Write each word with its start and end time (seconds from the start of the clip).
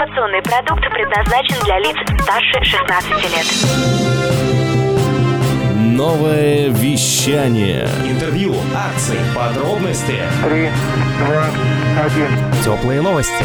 Информационный 0.00 0.40
продукт 0.40 0.82
предназначен 0.94 1.62
для 1.62 1.78
лиц 1.78 1.94
старше 2.22 2.64
16 2.64 3.10
лет. 3.34 3.46
Новое 5.76 6.68
вещание. 6.70 7.86
Интервью, 8.06 8.54
акции, 8.74 9.18
подробности. 9.36 10.16
Три, 10.42 10.70
два, 11.18 11.44
один. 12.02 12.30
Теплые 12.64 13.02
новости. 13.02 13.44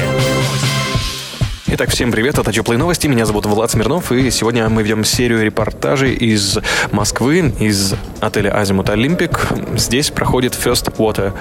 Итак, 1.78 1.90
всем 1.90 2.10
привет, 2.10 2.38
это 2.38 2.54
Теплые 2.54 2.80
новости, 2.80 3.08
меня 3.08 3.26
зовут 3.26 3.48
Влад 3.48 3.70
Смирнов, 3.70 4.10
и 4.14 4.32
сегодня 4.32 4.70
мы 4.70 4.82
ведем 4.82 5.04
серию 5.04 5.44
репортажей 5.44 6.14
из 6.14 6.58
Москвы, 6.94 7.54
из 7.60 7.96
отеля 8.22 8.58
Азимут 8.58 8.90
Олимпик. 8.90 9.50
Здесь 9.76 10.10
проходит 10.10 10.54
First 10.54 10.96
Water 10.96 11.34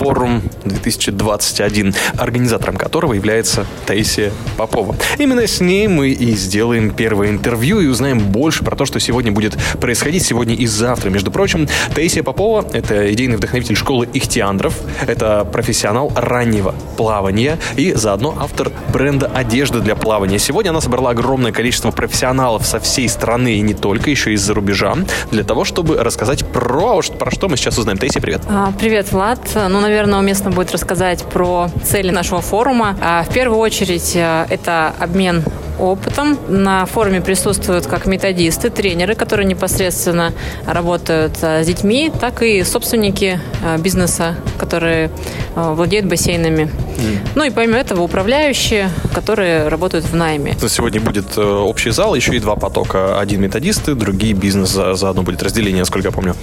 Forum 0.00 0.40
2021, 0.64 1.94
организатором 2.16 2.76
которого 2.76 3.12
является 3.12 3.66
Таисия 3.84 4.32
Попова. 4.56 4.96
Именно 5.18 5.46
с 5.46 5.60
ней 5.60 5.88
мы 5.88 6.08
и 6.08 6.34
сделаем 6.36 6.94
первое 6.94 7.28
интервью 7.28 7.80
и 7.80 7.86
узнаем 7.86 8.18
больше 8.18 8.64
про 8.64 8.74
то, 8.76 8.86
что 8.86 8.98
сегодня 8.98 9.30
будет 9.30 9.58
происходить 9.78 10.24
сегодня 10.24 10.54
и 10.54 10.64
завтра. 10.64 11.10
Между 11.10 11.30
прочим, 11.30 11.68
Таисия 11.94 12.22
Попова– 12.22 12.66
это 12.72 13.12
идейный 13.12 13.36
вдохновитель 13.36 13.76
школы 13.76 14.08
ихтиандров, 14.10 14.74
это 15.06 15.44
профессионал 15.44 16.10
раннего 16.16 16.74
плавания 16.96 17.58
и 17.76 17.92
заодно 17.92 18.34
автор 18.40 18.72
бренда 18.90 19.26
одежды 19.26 19.81
для 19.82 19.96
плавания. 19.96 20.38
Сегодня 20.38 20.70
она 20.70 20.80
собрала 20.80 21.10
огромное 21.10 21.52
количество 21.52 21.90
профессионалов 21.90 22.66
со 22.66 22.80
всей 22.80 23.08
страны 23.08 23.54
и 23.54 23.60
не 23.60 23.74
только, 23.74 24.10
еще 24.10 24.32
из-за 24.32 24.54
рубежа, 24.54 24.94
для 25.30 25.44
того, 25.44 25.64
чтобы 25.64 26.02
рассказать 26.02 26.46
про, 26.46 27.00
про 27.18 27.30
что 27.30 27.48
мы 27.48 27.56
сейчас 27.56 27.78
узнаем. 27.78 27.98
Таисия, 27.98 28.20
привет. 28.20 28.42
А, 28.48 28.72
привет, 28.78 29.12
Влад. 29.12 29.40
Ну, 29.54 29.80
наверное, 29.80 30.18
уместно 30.18 30.50
будет 30.50 30.72
рассказать 30.72 31.24
про 31.24 31.68
цели 31.84 32.10
нашего 32.10 32.40
форума. 32.40 32.96
А, 33.00 33.24
в 33.24 33.32
первую 33.32 33.58
очередь, 33.58 34.12
э, 34.14 34.46
это 34.48 34.94
обмен 34.98 35.44
опытом. 35.78 36.38
На 36.48 36.86
форуме 36.86 37.20
присутствуют 37.20 37.86
как 37.86 38.06
методисты, 38.06 38.70
тренеры, 38.70 39.14
которые 39.14 39.46
непосредственно 39.46 40.32
работают 40.66 41.38
э, 41.42 41.64
с 41.64 41.66
детьми, 41.66 42.12
так 42.20 42.42
и 42.42 42.62
собственники 42.62 43.40
э, 43.62 43.78
бизнеса, 43.78 44.36
которые 44.58 45.10
владеют 45.54 46.06
бассейнами. 46.06 46.70
Mm. 46.96 47.28
Ну 47.34 47.44
и 47.44 47.50
помимо 47.50 47.78
этого 47.78 48.02
управляющие, 48.02 48.90
которые 49.14 49.68
работают 49.68 50.04
в 50.04 50.14
найме. 50.14 50.56
Сегодня 50.68 51.00
будет 51.00 51.36
общий 51.38 51.90
зал, 51.90 52.14
еще 52.14 52.34
и 52.34 52.38
два 52.38 52.56
потока. 52.56 53.18
Один 53.18 53.40
методисты, 53.40 53.94
другие 53.94 54.34
бизнес. 54.34 54.70
Заодно 54.70 55.22
будет 55.22 55.42
разделение, 55.42 55.80
насколько 55.80 56.08
я 56.08 56.12
помню. 56.12 56.34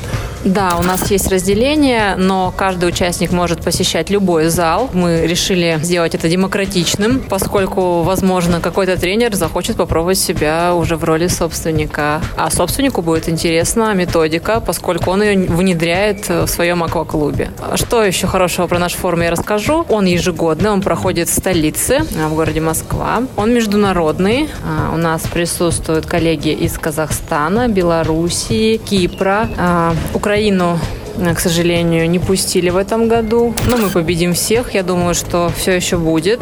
Да, 0.44 0.76
у 0.80 0.84
нас 0.84 1.12
есть 1.12 1.28
разделение, 1.30 2.16
но 2.18 2.54
каждый 2.56 2.90
участник 2.90 3.32
может 3.32 3.62
посещать 3.62 4.10
любой 4.10 4.48
зал. 4.48 4.90
Мы 4.94 5.28
решили 5.28 5.80
сделать 5.82 6.16
это 6.16 6.30
демократичным, 6.30 7.20
поскольку, 7.20 8.02
возможно, 8.04 8.62
какой-то 8.62 8.98
тренер 8.98 9.36
захочет 9.36 9.78
попробовать 9.78 10.18
себя 10.18 10.74
уже 10.76 10.96
в 10.96 11.04
роли 11.04 11.28
собственника. 11.28 12.22
А 12.38 12.50
собственнику 12.50 13.02
будет 13.02 13.30
интересна 13.30 13.94
методика, 13.94 14.60
поскольку 14.60 15.12
он 15.12 15.24
ее 15.24 15.48
внедряет 15.48 16.30
в 16.30 16.48
своем 16.48 16.84
акваклубе. 16.84 17.52
Что 17.76 18.04
еще 18.04 18.28
хорошего 18.28 18.68
про 18.68 18.80
наш 18.80 18.94
форум 18.94 19.22
я 19.22 19.32
расскажу. 19.32 19.86
Он 19.90 20.06
ежегодный, 20.40 20.70
он 20.72 20.82
проходит 20.82 21.28
в 21.28 21.34
столице, 21.34 22.00
в 22.30 22.34
городе 22.34 22.62
Москва. 22.62 23.24
Он 23.36 23.54
международный. 23.54 24.50
А, 24.64 24.94
у 24.94 24.98
нас 24.98 25.22
присутствуют 25.24 26.06
коллеги 26.06 26.50
из 26.50 26.78
Казахстана, 26.78 27.68
Белоруссии, 27.68 28.78
Кипра, 28.78 29.50
а, 29.58 29.94
Украину 30.14 30.80
Э, 31.20 31.34
к 31.34 31.40
сожалению, 31.40 32.10
не 32.10 32.20
пустили 32.20 32.70
в 32.70 32.78
этом 32.78 33.08
году. 33.08 33.54
Но 33.68 33.78
мы 33.78 33.90
победим 33.90 34.34
всех. 34.34 34.74
Я 34.74 34.84
думаю, 34.84 35.14
что 35.14 35.52
все 35.58 35.74
еще 35.76 35.98
будет. 35.98 36.42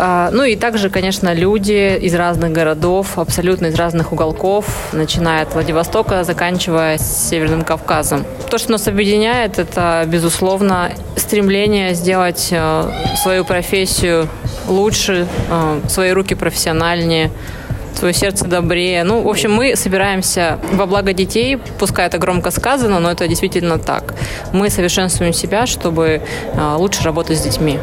А, 0.00 0.30
ну 0.32 0.44
и 0.44 0.54
также, 0.54 0.90
конечно, 0.90 1.34
люди 1.34 1.98
из 1.98 2.14
разных 2.14 2.52
городов, 2.52 3.18
абсолютно 3.18 3.66
из 3.66 3.74
разных 3.74 4.12
уголков, 4.12 4.64
начиная 4.92 5.42
от 5.42 5.54
Владивостока, 5.54 6.22
заканчивая 6.22 6.98
Северным 6.98 7.64
Кавказом. 7.64 8.24
То, 8.48 8.58
что 8.58 8.70
нас 8.72 8.86
объединяет, 8.86 9.58
это, 9.58 10.04
безусловно, 10.06 10.92
стремление 11.16 11.94
сделать 11.94 12.48
э, 12.52 12.90
свою 13.20 13.44
профессию 13.44 14.28
лучше, 14.68 15.26
э, 15.50 15.80
свои 15.88 16.12
руки 16.12 16.36
профессиональнее, 16.36 17.32
свое 17.96 18.14
сердце 18.14 18.44
добрее. 18.44 19.02
Ну, 19.02 19.22
в 19.22 19.28
общем, 19.28 19.52
мы 19.52 19.74
собираемся 19.74 20.60
во 20.72 20.86
благо 20.86 21.12
детей, 21.12 21.58
пускай 21.80 22.06
это 22.06 22.18
громко 22.18 22.52
сказано, 22.52 23.00
но 23.00 23.10
это 23.10 23.26
действительно 23.26 23.78
так. 23.78 24.14
Мы 24.52 24.70
совершенствуем 24.70 25.32
себя, 25.32 25.66
чтобы 25.66 26.22
а, 26.54 26.76
лучше 26.76 27.02
работать 27.02 27.38
с 27.38 27.42
детьми. 27.42 27.80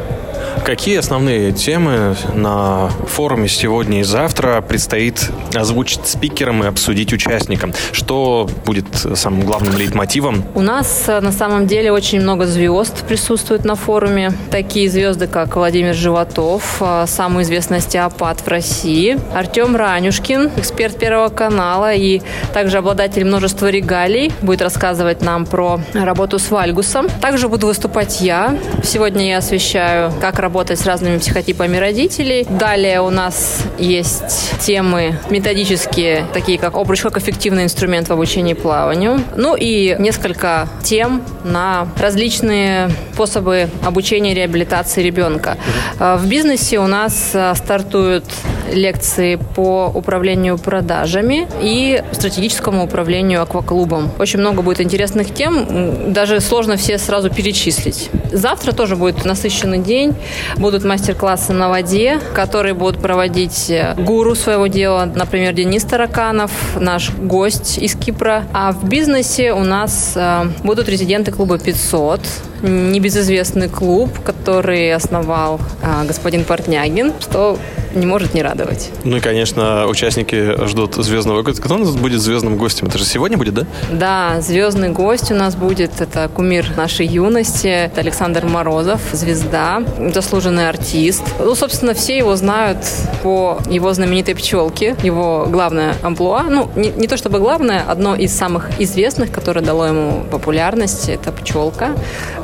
Какие 0.64 0.98
основные 0.98 1.52
темы 1.52 2.16
на 2.34 2.90
форуме 3.08 3.48
сегодня 3.48 4.00
и 4.00 4.04
завтра 4.04 4.62
предстоит 4.62 5.30
озвучить 5.54 6.08
спикерам 6.08 6.64
и 6.64 6.68
обсудить 6.68 7.14
участникам? 7.14 7.74
Что 7.92 8.50
будет 8.66 8.86
самым 9.16 9.42
главным 9.42 9.78
лейтмотивом? 9.78 10.44
У 10.56 10.62
нас 10.62 11.04
э, 11.08 11.20
на 11.20 11.32
самом 11.32 11.68
деле 11.68 11.92
очень 11.92 12.22
много 12.22 12.46
звезд 12.46 13.04
присутствует 13.08 13.66
на 13.66 13.76
форуме. 13.76 14.32
Такие 14.50 14.90
звезды, 14.90 15.28
как 15.28 15.56
Владимир 15.56 15.94
Животов, 15.94 16.78
э, 16.82 17.06
самый 17.08 17.44
известный 17.44 17.78
остеопат 17.78 18.42
в 18.42 18.48
России, 18.48 19.20
Артем 19.34 19.76
Ранюшкин, 19.76 20.52
эксперт 20.58 20.98
Первого 20.98 21.30
канала 21.30 21.94
и 21.94 22.22
также 22.54 22.78
обладатель 22.78 23.26
множества 23.26 23.70
регалий, 23.70 24.32
будет 24.42 24.62
рассказывать 24.62 25.22
нам 25.22 25.46
про 25.46 25.80
работу 25.94 26.40
с 26.40 26.50
Вальгусом. 26.50 27.08
Также 27.22 27.50
буду 27.50 27.68
выступать 27.68 28.22
я. 28.22 28.58
Сегодня 28.84 29.30
я 29.30 29.38
освещаю, 29.38 30.12
как 30.22 30.40
работать 30.46 30.80
с 30.80 30.86
разными 30.86 31.18
психотипами 31.18 31.78
родителей. 31.78 32.46
Далее 32.48 33.02
у 33.02 33.10
нас 33.10 33.64
есть 33.80 34.60
темы 34.60 35.18
методические, 35.32 36.28
такие 36.34 36.60
как 36.60 36.76
обруч 36.76 37.02
как 37.02 37.18
эффективный 37.18 37.64
инструмент 37.64 38.10
в 38.10 38.14
обучении 38.14 38.54
плаванию. 38.54 39.24
Ну 39.36 39.56
и 39.56 39.96
несколько 39.98 40.68
тем 40.84 41.24
на 41.44 41.88
различные 42.00 42.92
способы 43.14 43.70
обучения 43.84 44.34
и 44.34 44.36
реабилитации 44.36 45.02
ребенка. 45.02 45.58
А, 45.98 46.18
в 46.18 46.28
бизнесе 46.28 46.78
у 46.80 46.86
нас 46.86 47.32
а, 47.34 47.56
стартуют 47.56 48.26
лекции 48.72 49.40
по 49.56 49.92
управлению 49.94 50.58
продажами 50.58 51.48
и 51.62 52.04
стратегическому 52.12 52.84
управлению 52.84 53.42
акваклубом. 53.42 54.12
Очень 54.20 54.40
много 54.40 54.62
будет 54.62 54.82
интересных 54.82 55.34
тем, 55.34 56.14
даже 56.14 56.40
сложно 56.40 56.76
все 56.76 56.98
сразу 56.98 57.30
перечислить. 57.30 58.10
Завтра 58.32 58.72
тоже 58.72 58.96
будет 58.96 59.24
насыщенный 59.26 59.80
день. 59.80 60.14
Будут 60.58 60.84
мастер-классы 60.84 61.54
на 61.54 61.70
воде, 61.70 62.20
которые 62.34 62.74
будут 62.74 63.02
проводить 63.02 63.70
э, 63.70 63.96
гуру 63.98 64.36
своего 64.36 64.68
дела, 64.68 65.10
например, 65.14 65.54
Денис 65.54 65.84
Тараканов, 65.84 66.52
наш 66.80 67.12
гость 67.12 67.78
из 67.78 67.96
Кипра. 67.96 68.46
А 68.54 68.72
в 68.72 68.88
бизнесе 68.88 69.54
у 69.54 69.64
нас 69.64 70.14
э, 70.16 70.46
будут 70.64 70.90
резиденты 70.90 71.32
клуба 71.32 71.58
500, 71.58 72.22
небезызвестный 72.62 73.70
клуб, 73.70 74.10
который 74.24 74.94
основал 74.94 75.60
э, 75.82 76.06
господин 76.08 76.44
Портнягин, 76.44 77.14
что 77.20 77.58
не 77.96 78.06
может 78.06 78.34
не 78.34 78.42
радовать. 78.42 78.90
Ну 79.04 79.18
и, 79.18 79.20
конечно, 79.20 79.88
участники 79.88 80.66
ждут 80.68 80.96
звездного 80.96 81.42
гостя. 81.42 81.62
Кто 81.62 81.76
у 81.76 81.78
нас 81.80 81.96
будет 81.96 82.22
звездным 82.22 82.58
гостем? 82.58 82.88
Это 82.88 82.98
же 82.98 83.06
сегодня 83.06 83.38
будет, 83.38 83.54
да? 83.54 83.66
Да, 83.92 84.42
звездный 84.42 84.90
гость 84.90 85.32
у 85.32 85.36
нас 85.36 85.56
будет. 85.56 86.02
Это 86.02 86.30
кумир 86.34 86.66
нашей 86.76 87.06
юности. 87.06 87.68
Это 87.68 88.02
Александр 88.02 88.46
Морозов, 88.46 89.02
звезда, 89.12 89.84
заслуженный 90.14 90.70
артист. 90.70 91.24
Ну, 91.40 91.56
собственно, 91.56 91.94
все 91.94 92.18
его 92.18 92.36
знают 92.36 92.78
по 93.24 93.60
его 93.70 93.94
знаменитой 93.94 94.36
пчелке, 94.36 94.96
его 95.04 95.48
главное 95.50 95.96
амплуа. 96.02 96.44
Ну, 96.50 96.70
не, 96.76 96.90
не 96.92 97.08
то 97.08 97.18
чтобы 97.18 97.40
главное, 97.40 97.84
одно 97.88 98.16
из 98.16 98.36
самых 98.36 98.70
известных, 98.80 99.32
которое 99.32 99.62
дало 99.62 99.88
ему 99.88 100.26
популярность, 100.30 101.10
это 101.10 101.32
пчелка, 101.32 101.92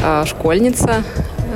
э, 0.02 0.24
школьница, 0.26 1.04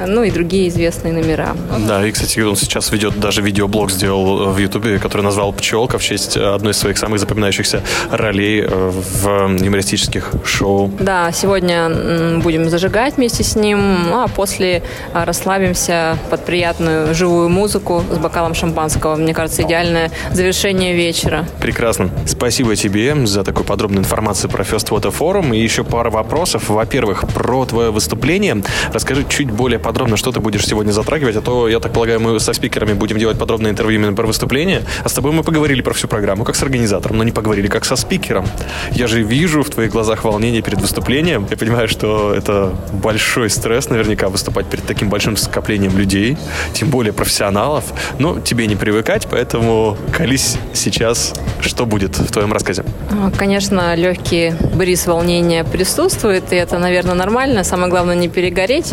ну 0.08 0.24
и 0.24 0.32
другие 0.32 0.70
известные 0.70 1.14
номера. 1.14 1.56
Да, 1.88 2.06
и, 2.06 2.12
кстати, 2.12 2.40
он 2.40 2.56
сейчас 2.56 2.92
ведет, 2.92 3.20
даже 3.20 3.42
видеоблог 3.42 3.92
сделал 3.92 4.52
в 4.52 4.58
Ютубе, 4.58 5.00
который 5.00 5.22
назвал 5.22 5.54
«Пчелка» 5.54 5.98
в 5.98 6.04
честь 6.04 6.38
одной 6.38 6.72
из 6.72 6.78
своих 6.78 6.98
самых 6.98 7.20
запоминающихся 7.20 7.84
ролей 8.12 8.62
э, 8.62 8.92
в 8.92 9.58
юмористических 9.64 10.32
шоу. 10.44 10.92
Да, 11.00 11.32
сегодня 11.32 12.40
будем 12.40 12.70
зажигать 12.70 13.18
вместе 13.18 13.44
с 13.44 13.56
ним, 13.56 14.04
ну, 14.10 14.22
а 14.22 14.28
после 14.28 14.84
расслабимся 15.14 16.18
под 16.30 16.46
приятную 16.46 17.14
живую 17.14 17.50
музыку 17.50 18.04
с 18.12 18.18
бокалом 18.18 18.54
шампанского. 18.54 19.16
Мне 19.16 19.34
кажется, 19.34 19.64
идеальное 19.64 20.12
завершение 20.32 20.96
вечера. 20.96 21.46
Прекрасно. 21.60 22.10
Спасибо 22.26 22.76
тебе 22.76 23.16
за 23.26 23.44
такую 23.44 23.66
подробную 23.66 24.02
информацию 24.02 24.50
про 24.50 24.64
First 24.64 24.90
Water 24.90 25.14
Forum. 25.18 25.56
И 25.56 25.62
еще 25.62 25.84
пара 25.84 26.10
вопросов. 26.10 26.70
Во-первых, 26.70 27.28
про 27.34 27.66
твое 27.66 27.92
выступление. 27.92 28.64
Расскажи 28.94 29.26
чуть 29.28 29.52
более 29.52 29.80
подробно, 29.86 30.18
что 30.18 30.32
ты 30.32 30.40
будешь 30.40 30.66
сегодня 30.66 30.92
затрагивать, 30.92 31.36
а 31.36 31.42
то, 31.42 31.68
я 31.68 31.80
так 31.80 31.94
полагаю, 31.94 32.20
мы 32.20 32.40
со 32.40 32.54
спикерами 32.54 32.94
будем 32.94 33.20
делать 33.20 33.38
подробное 33.38 33.70
интервью 33.70 34.00
именно 34.00 34.14
про 34.14 34.26
выступление, 34.26 34.82
а 35.04 35.10
с 35.10 35.14
тобой 35.14 35.32
мы 35.32 35.44
поговорили 35.44 35.82
про 35.82 35.94
всю 35.94 36.08
программу, 36.08 36.44
как 36.44 36.56
с 36.56 36.64
организатором, 36.64 37.18
но 37.18 37.24
не 37.24 37.32
поговорили 37.32 37.68
как 37.68 37.86
со 37.86 37.96
спикером. 37.96 38.48
Я 38.92 39.06
же 39.06 39.22
вижу 39.22 39.62
в 39.62 39.70
твоих 39.70 39.92
глазах 39.92 40.24
волнение 40.24 40.64
перед 40.64 40.82
выступлением. 40.82 41.46
Я 41.52 41.58
понимаю, 41.58 41.88
что 41.88 42.34
это 42.34 42.74
большой 42.94 43.52
стресс 43.52 43.90
наверняка 43.90 44.30
выступать 44.30 44.66
перед 44.66 44.86
таким 44.88 45.10
большим 45.10 45.38
скоплением 45.38 45.96
людей, 45.96 46.36
тем 46.74 46.90
более 46.90 47.14
профессионалов. 47.14 47.84
Но 48.18 48.40
тебе 48.40 48.66
не 48.66 48.76
привыкать, 48.76 49.28
поэтому 49.30 49.98
колись 50.12 50.58
сейчас, 50.74 51.34
что 51.62 51.86
будет 51.86 52.18
в 52.18 52.32
твоем 52.32 52.52
рассказе? 52.54 52.84
А, 53.12 53.30
Конечно, 53.38 53.94
легкий 53.96 54.56
бриз 54.74 55.06
волнения 55.06 55.64
присутствует, 55.64 56.52
и 56.52 56.56
это, 56.56 56.80
наверное, 56.80 57.14
нормально. 57.14 57.64
Самое 57.64 57.92
главное 57.92 58.16
не 58.16 58.30
перегореть. 58.30 58.92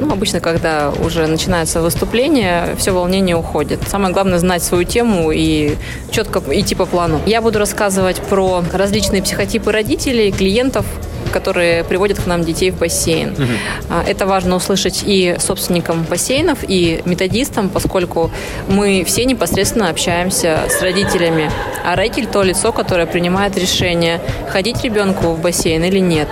Ну, 0.00 0.10
обычно, 0.10 0.40
когда 0.40 0.90
уже 1.04 1.26
начинается 1.26 1.82
выступление, 1.82 2.74
все 2.78 2.92
волнение 2.92 3.36
уходит. 3.36 3.80
Самое 3.86 4.14
главное 4.14 4.38
знать 4.38 4.62
свою 4.62 4.84
тему 4.84 5.30
и 5.30 5.76
четко 6.10 6.42
идти 6.48 6.74
по 6.74 6.86
плану. 6.86 7.20
Я 7.26 7.42
буду 7.42 7.58
рассказывать 7.58 8.20
про 8.22 8.64
различные 8.72 9.22
психотипы 9.22 9.70
родителей, 9.70 10.32
клиентов, 10.32 10.86
которые 11.30 11.84
приводят 11.84 12.18
к 12.20 12.26
нам 12.26 12.44
детей 12.44 12.70
в 12.70 12.78
бассейн. 12.78 13.34
А, 13.88 14.04
Это 14.06 14.26
важно 14.26 14.56
услышать 14.56 15.02
и 15.06 15.36
собственникам 15.38 16.04
бассейнов, 16.08 16.58
и 16.66 17.02
методистам, 17.04 17.68
поскольку 17.68 18.30
мы 18.68 19.04
все 19.06 19.24
непосредственно 19.24 19.88
общаемся 19.88 20.60
с 20.68 20.82
родителями. 20.82 21.50
А 21.84 21.96
родитель 21.96 22.26
то 22.26 22.42
лицо, 22.42 22.72
которое 22.72 23.06
принимает 23.06 23.56
решение, 23.56 24.20
ходить 24.48 24.82
ребенку 24.84 25.28
в 25.28 25.40
бассейн 25.40 25.82
или 25.84 25.98
нет. 26.00 26.28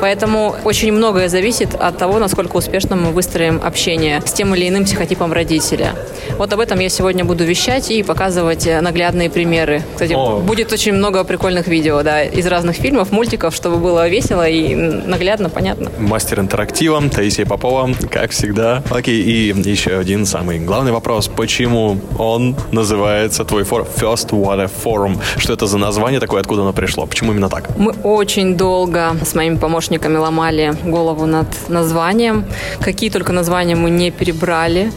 Поэтому 0.00 0.54
очень 0.64 0.92
многое 0.92 1.28
зависит 1.28 1.74
от 1.74 1.98
того, 1.98 2.18
насколько 2.18 2.56
успешно 2.56 2.96
мы 2.96 3.12
выстроим 3.12 3.60
общение 3.64 4.20
с 4.24 4.32
тем 4.32 4.54
или 4.54 4.68
иным 4.68 4.84
психотипом 4.84 5.32
родителя. 5.32 5.94
Вот 6.38 6.52
об 6.52 6.60
этом 6.60 6.78
я 6.80 6.88
сегодня 6.88 7.24
буду 7.24 7.44
вещать 7.44 7.90
и 7.90 8.02
показывать 8.02 8.66
э, 8.66 8.80
наглядные 8.80 9.30
примеры. 9.30 9.82
Кстати, 9.94 10.12
О. 10.14 10.38
будет 10.40 10.72
очень 10.72 10.92
много 10.92 11.24
прикольных 11.24 11.66
видео, 11.68 12.02
да, 12.02 12.22
из 12.22 12.46
разных 12.46 12.76
фильмов, 12.76 13.12
мультиков, 13.12 13.54
чтобы 13.54 13.76
было 13.76 14.08
весело 14.08 14.37
и 14.46 14.74
наглядно, 14.74 15.50
понятно. 15.50 15.90
Мастер 15.98 16.40
интерактива 16.40 17.02
Таисия 17.08 17.46
Попова, 17.46 17.90
как 18.10 18.30
всегда. 18.30 18.82
Окей, 18.90 19.20
и 19.20 19.70
еще 19.70 19.98
один 19.98 20.26
самый 20.26 20.58
главный 20.58 20.92
вопрос. 20.92 21.28
Почему 21.28 21.98
он 22.18 22.56
называется 22.72 23.44
твой 23.44 23.64
форум 23.64 23.86
First 23.96 24.30
Water 24.30 24.70
Forum? 24.84 25.18
Что 25.36 25.52
это 25.52 25.66
за 25.66 25.78
название 25.78 26.20
такое, 26.20 26.40
откуда 26.40 26.62
оно 26.62 26.72
пришло? 26.72 27.06
Почему 27.06 27.32
именно 27.32 27.48
так? 27.48 27.68
Мы 27.78 27.92
очень 28.02 28.56
долго 28.56 29.16
с 29.24 29.34
моими 29.34 29.56
помощниками 29.56 30.16
ломали 30.16 30.74
голову 30.84 31.26
над 31.26 31.46
названием. 31.68 32.44
Какие 32.80 33.10
только 33.10 33.32
названия 33.32 33.76
мы 33.76 33.90
не 33.90 34.10
перебрали. 34.10 34.92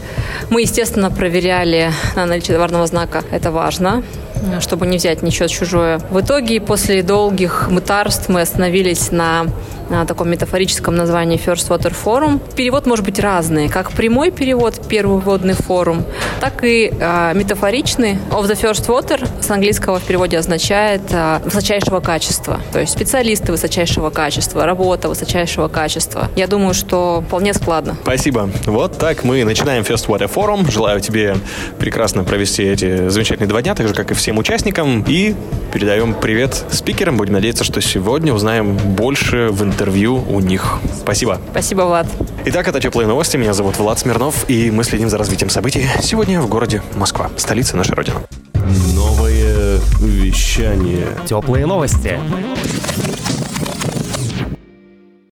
Мы, 0.50 0.62
естественно, 0.62 1.10
проверяли 1.10 1.90
на 2.16 2.26
наличие 2.26 2.54
товарного 2.54 2.86
знака. 2.86 3.22
Это 3.30 3.50
важно 3.50 4.02
чтобы 4.60 4.86
не 4.86 4.96
взять 4.96 5.22
ничего 5.22 5.48
чужое. 5.48 5.98
В 6.10 6.20
итоге, 6.20 6.60
после 6.60 7.02
долгих 7.02 7.68
мытарств, 7.70 8.28
мы 8.28 8.40
остановились 8.40 9.10
на, 9.10 9.46
на 9.90 10.06
таком 10.06 10.30
метафорическом 10.30 10.94
названии 10.94 11.38
First 11.38 11.68
Water 11.68 11.94
Forum. 12.04 12.40
Перевод 12.54 12.86
может 12.86 13.04
быть 13.04 13.18
разный. 13.18 13.68
Как 13.68 13.92
прямой 13.92 14.30
перевод, 14.30 14.80
первый 14.88 15.20
водный 15.20 15.54
форум, 15.54 16.04
так 16.42 16.64
и 16.64 16.92
э, 16.92 17.34
метафоричный. 17.34 18.18
Of 18.30 18.50
the 18.50 18.60
First 18.60 18.88
Water 18.88 19.28
с 19.40 19.48
английского 19.48 20.00
в 20.00 20.02
переводе 20.02 20.38
означает 20.38 21.02
э, 21.12 21.38
высочайшего 21.44 22.00
качества. 22.00 22.58
То 22.72 22.80
есть 22.80 22.92
специалисты 22.92 23.52
высочайшего 23.52 24.10
качества, 24.10 24.66
работа 24.66 25.08
высочайшего 25.08 25.68
качества. 25.68 26.28
Я 26.34 26.48
думаю, 26.48 26.74
что 26.74 27.22
вполне 27.28 27.54
складно. 27.54 27.96
Спасибо. 28.02 28.50
Вот 28.66 28.98
так 28.98 29.22
мы 29.22 29.44
начинаем 29.44 29.84
First 29.84 30.08
Water 30.08 30.28
Forum. 30.28 30.68
Желаю 30.68 31.00
тебе 31.00 31.36
прекрасно 31.78 32.24
провести 32.24 32.64
эти 32.64 33.08
замечательные 33.08 33.48
два 33.48 33.62
дня, 33.62 33.76
так 33.76 33.86
же, 33.86 33.94
как 33.94 34.10
и 34.10 34.14
всем 34.14 34.36
участникам. 34.38 35.04
И 35.06 35.36
передаем 35.72 36.12
привет 36.12 36.64
спикерам. 36.72 37.18
Будем 37.18 37.34
надеяться, 37.34 37.62
что 37.62 37.80
сегодня 37.80 38.34
узнаем 38.34 38.76
больше 38.76 39.50
в 39.52 39.62
интервью 39.62 40.24
у 40.28 40.40
них. 40.40 40.80
Спасибо. 41.02 41.40
Спасибо, 41.52 41.82
Влад. 41.82 42.08
Итак, 42.44 42.66
это 42.66 42.80
«Теплые 42.80 43.06
новости». 43.06 43.36
Меня 43.36 43.52
зовут 43.52 43.76
Влад 43.76 44.00
Смирнов, 44.00 44.50
и 44.50 44.72
мы 44.72 44.82
следим 44.82 45.08
за 45.08 45.16
развитием 45.16 45.48
событий 45.48 45.86
сегодня 46.02 46.40
в 46.40 46.48
городе 46.48 46.82
Москва, 46.96 47.30
столице 47.36 47.76
нашей 47.76 47.94
Родины. 47.94 48.16
Новое 48.94 49.78
вещание. 50.00 51.06
Теплые 51.24 51.66
новости. 51.66 52.18